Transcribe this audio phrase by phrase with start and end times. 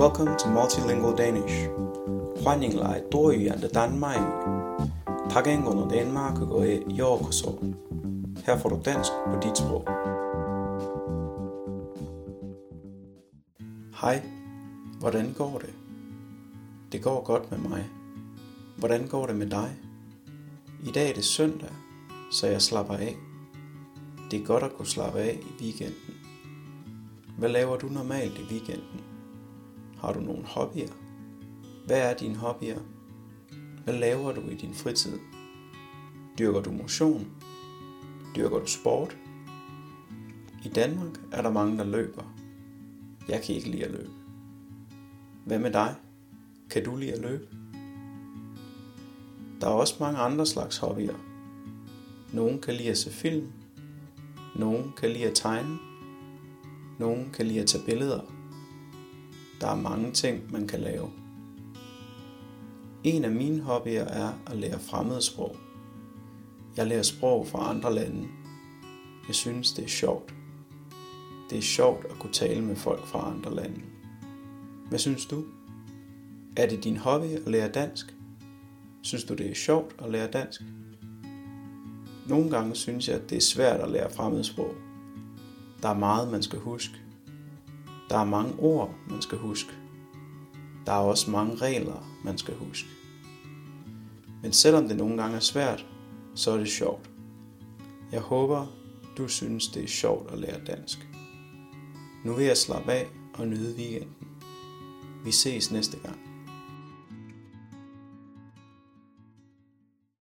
[0.00, 1.68] Welcome to Multilingual Danish.
[2.42, 4.22] 欢迎来多语言的丹麦语。
[5.28, 7.58] 多言語のデンマーク語へようこそ。
[8.46, 9.84] Her får du dansk på dit sprog.
[13.92, 14.22] Hej,
[15.00, 15.74] hvordan går det?
[16.92, 17.84] Det går godt med mig.
[18.78, 19.76] Hvordan går det med dig?
[20.86, 21.72] I dag er det søndag,
[22.30, 23.16] så jeg slapper af.
[24.30, 26.14] Det er godt at kunne slappe af i weekenden.
[27.38, 29.19] Hvad laver du normalt i weekenden?
[30.00, 30.88] Har du nogle hobbyer?
[31.86, 32.78] Hvad er dine hobbyer?
[33.84, 35.18] Hvad laver du i din fritid?
[36.38, 37.26] Dyrker du motion?
[38.36, 39.16] Dyrker du sport?
[40.64, 42.34] I Danmark er der mange, der løber.
[43.28, 44.10] Jeg kan ikke lide at løbe.
[45.46, 45.94] Hvad med dig?
[46.70, 47.46] Kan du lide at løbe?
[49.60, 51.14] Der er også mange andre slags hobbyer.
[52.32, 53.52] Nogle kan lide at se film.
[54.56, 55.78] Nogle kan lide at tegne.
[56.98, 58.39] Nogle kan lide at tage billeder.
[59.60, 61.10] Der er mange ting, man kan lave.
[63.04, 65.56] En af mine hobbyer er at lære fremmedsprog.
[66.76, 68.28] Jeg lærer sprog fra andre lande.
[69.26, 70.34] Jeg synes, det er sjovt.
[71.50, 73.80] Det er sjovt at kunne tale med folk fra andre lande.
[74.88, 75.44] Hvad synes du?
[76.56, 78.14] Er det din hobby at lære dansk?
[79.02, 80.62] Synes du, det er sjovt at lære dansk?
[82.28, 84.74] Nogle gange synes jeg, at det er svært at lære fremmedsprog.
[85.82, 86.94] Der er meget, man skal huske.
[88.10, 89.70] Der er mange ord, man skal huske.
[90.86, 92.88] Der er også mange regler, man skal huske.
[94.42, 95.86] Men selvom det nogle gange er svært,
[96.34, 97.10] så er det sjovt.
[98.12, 98.66] Jeg håber,
[99.18, 101.08] du synes, det er sjovt at lære dansk.
[102.24, 104.16] Nu vil jeg slappe af og nyde weekenden.
[105.24, 106.29] Vi ses næste gang.